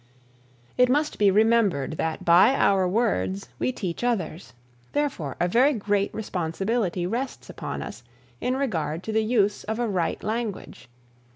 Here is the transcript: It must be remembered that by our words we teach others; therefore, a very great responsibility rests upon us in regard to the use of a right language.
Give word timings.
It 0.79 0.89
must 0.89 1.19
be 1.19 1.29
remembered 1.29 1.91
that 1.97 2.25
by 2.25 2.55
our 2.55 2.87
words 2.87 3.49
we 3.59 3.71
teach 3.71 4.03
others; 4.03 4.53
therefore, 4.93 5.35
a 5.39 5.47
very 5.47 5.73
great 5.73 6.11
responsibility 6.11 7.05
rests 7.05 7.51
upon 7.51 7.83
us 7.83 8.01
in 8.39 8.57
regard 8.57 9.03
to 9.03 9.11
the 9.11 9.23
use 9.23 9.63
of 9.65 9.77
a 9.77 9.87
right 9.87 10.23
language. 10.23 10.89